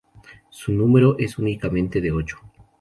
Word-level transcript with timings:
Su 0.49 0.71
número 0.71 1.15
es 1.19 1.37
únicamente 1.37 2.01
de 2.01 2.11
ocho. 2.11 2.37